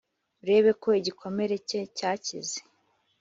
urebe 0.41 0.71
ko 0.81 0.87
igikomere 0.99 1.55
cye 1.69 1.81
cyakize 1.97 2.57